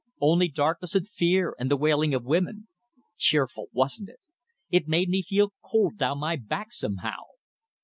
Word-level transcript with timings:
Only 0.19 0.47
darkness 0.47 0.95
and 0.95 1.07
fear 1.07 1.53
and 1.59 1.69
the 1.69 1.77
wailing 1.77 2.15
of 2.15 2.23
women.' 2.25 2.67
Cheerful, 3.17 3.67
wasn't 3.71 4.09
it? 4.09 4.19
It 4.71 4.87
made 4.87 5.09
me 5.09 5.21
feel 5.21 5.53
cold 5.63 5.99
down 5.99 6.17
my 6.21 6.37
back 6.37 6.71
somehow. 6.71 7.19